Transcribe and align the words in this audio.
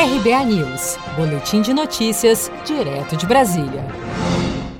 RBA 0.00 0.44
News, 0.44 0.96
Boletim 1.16 1.60
de 1.60 1.74
Notícias, 1.74 2.48
direto 2.64 3.16
de 3.16 3.26
Brasília. 3.26 3.84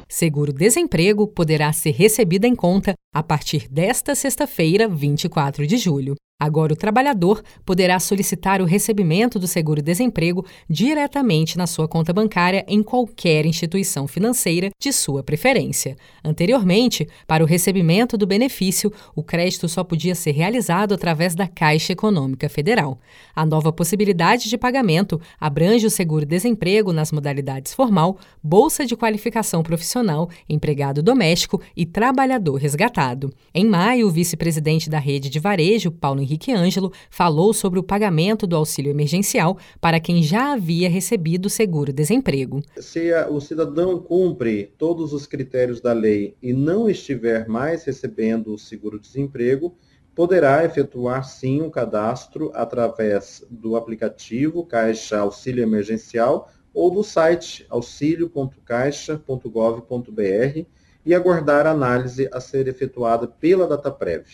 Seguro-desemprego 0.08 1.26
poderá 1.26 1.72
ser 1.72 1.91
recebido 1.91 2.44
em 2.44 2.54
conta 2.54 2.95
a 3.12 3.21
partir 3.21 3.67
desta 3.69 4.15
sexta-feira, 4.15 4.87
24 4.87 5.67
de 5.67 5.77
julho. 5.77 6.15
Agora, 6.40 6.72
o 6.72 6.77
trabalhador 6.77 7.43
poderá 7.66 7.98
solicitar 7.98 8.62
o 8.62 8.64
recebimento 8.64 9.40
do 9.40 9.48
seguro-desemprego 9.48 10.46
diretamente 10.71 11.59
na 11.59 11.66
sua 11.66 11.88
conta 11.88 12.12
bancária 12.12 12.64
em 12.68 12.80
qualquer 12.80 13.45
instituição 13.45 14.07
financeira 14.07 14.70
de 14.79 14.93
sua 14.93 15.24
preferência. 15.24 15.96
Anteriormente, 16.23 17.09
para 17.27 17.43
o 17.43 17.46
recebimento 17.46 18.16
do 18.16 18.24
benefício, 18.24 18.93
o 19.16 19.23
crédito 19.23 19.69
só 19.69 19.82
podia 19.82 20.14
ser 20.14 20.30
realizado 20.30 20.95
através 20.95 21.34
da 21.34 21.48
Caixa 21.48 21.93
Econômica 21.93 22.48
Federal. 22.48 23.00
A 23.34 23.45
nova 23.45 23.73
possibilidade 23.73 24.48
de 24.48 24.57
pagamento 24.57 25.20
abrange 25.41 25.86
o 25.86 25.91
seguro-desemprego 25.91 26.92
nas 26.92 27.11
modalidades 27.11 27.75
formal, 27.75 28.16
bolsa 28.41 28.86
de 28.86 28.95
qualificação 28.95 29.64
profissional, 29.64 30.30
empregado 30.48 31.02
doméstico 31.02 31.61
e 31.77 31.84
trabalhador 31.84 32.61
resgatado. 32.61 33.34
Em 33.52 33.64
maio, 33.64 34.06
o 34.06 34.11
vice-presidente 34.12 34.89
da 34.89 35.00
rede 35.00 35.28
de 35.28 35.41
varejo, 35.41 35.91
Paulo 35.91 36.27
Henrique 36.28 36.52
Ângelo 36.52 36.92
falou 37.09 37.55
sobre 37.55 37.78
o 37.78 37.82
pagamento 37.82 38.46
do 38.46 38.55
auxílio 38.55 38.91
emergencial 38.91 39.56
para 39.80 39.98
quem 39.98 40.23
já 40.23 40.52
havia 40.52 40.91
recebido 40.91 41.48
seguro-desemprego. 41.48 42.62
Se 42.77 43.10
o 43.30 43.41
cidadão 43.41 43.98
cumpre 43.98 44.74
todos 44.77 45.14
os 45.14 45.27
critérios 45.27 45.80
da 45.80 45.95
lei 45.95 46.36
e 46.42 46.52
não 46.52 46.91
estiver 46.91 47.48
mais 47.48 47.84
recebendo 47.84 48.52
o 48.52 48.59
seguro-desemprego, 48.59 49.74
poderá 50.14 50.66
efetuar 50.66 51.24
sim 51.24 51.62
um 51.62 51.70
cadastro 51.70 52.50
através 52.52 53.42
do 53.48 53.74
aplicativo 53.74 54.66
Caixa 54.66 55.20
Auxílio 55.20 55.62
Emergencial 55.62 56.50
ou 56.74 56.91
do 56.91 57.02
site 57.02 57.64
auxilio.caixa.gov.br 57.70 60.66
e 61.06 61.14
aguardar 61.14 61.66
a 61.66 61.70
análise 61.70 62.28
a 62.31 62.38
ser 62.38 62.69
efetuada 62.69 63.27
pela 63.27 63.66
DataPrev. 63.66 64.27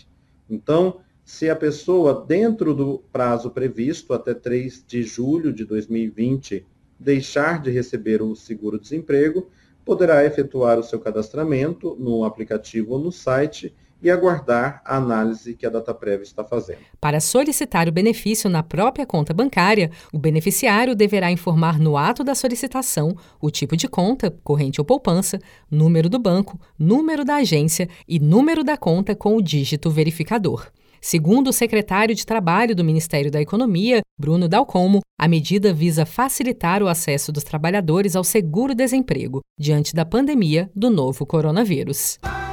Então, 0.51 1.01
se 1.25 1.49
a 1.49 1.57
pessoa, 1.57 2.25
dentro 2.27 2.75
do 2.75 3.03
prazo 3.11 3.51
previsto, 3.51 4.13
até 4.13 4.35
3 4.35 4.85
de 4.87 5.03
julho 5.03 5.53
de 5.53 5.65
2020, 5.65 6.67
deixar 7.01 7.63
de 7.63 7.71
receber 7.71 8.21
o 8.21 8.37
seguro-desemprego, 8.37 9.49
poderá 9.85 10.25
efetuar 10.25 10.79
o 10.79 10.83
seu 10.83 11.01
cadastramento 11.01 11.97
no 11.99 12.25
aplicativo 12.25 12.93
ou 12.93 12.99
no 12.99 13.11
site 13.11 13.75
e 14.03 14.11
aguardar 14.11 14.83
a 14.85 14.99
análise 14.99 15.55
que 15.55 15.65
a 15.65 15.71
DataPrev 15.71 16.23
está 16.23 16.45
fazendo. 16.45 16.81
Para 17.01 17.21
solicitar 17.21 17.89
o 17.89 17.93
benefício 17.93 18.51
na 18.51 18.63
própria 18.63 19.07
conta 19.07 19.33
bancária, 19.33 19.91
o 20.13 20.19
beneficiário 20.19 20.95
deverá 20.95 21.33
informar 21.33 21.79
no 21.79 21.97
ato 21.97 22.23
da 22.23 22.35
solicitação 22.35 23.17
o 23.41 23.51
tipo 23.51 23.79
de 23.79 23.89
conta, 23.89 24.31
corrente 24.45 24.79
ou 24.79 24.85
poupança, 24.85 25.39
número 25.71 26.11
do 26.11 26.19
banco, 26.19 26.61
número 26.79 27.25
da 27.25 27.37
agência 27.37 27.89
e 28.07 28.21
número 28.21 28.63
da 28.63 28.77
conta 28.77 29.15
com 29.15 29.37
o 29.37 29.43
dígito 29.43 29.91
verificador. 29.91 30.71
Segundo 31.07 31.49
o 31.49 31.53
secretário 31.53 32.15
de 32.15 32.25
Trabalho 32.25 32.75
do 32.75 32.83
Ministério 32.83 33.31
da 33.31 33.39
Economia, 33.39 34.01
Bruno 34.19 34.49
Dalcomo, 34.49 35.01
a 35.21 35.29
medida 35.29 35.71
visa 35.71 36.07
facilitar 36.07 36.83
o 36.83 36.89
acesso 36.89 37.31
dos 37.31 37.45
trabalhadores 37.45 38.17
ao 38.17 38.25
seguro-desemprego 38.25 39.43
diante 39.61 39.95
da 39.95 40.07
pandemia 40.07 40.71
do 40.75 40.89
novo 40.89 41.27
coronavírus. 41.27 42.19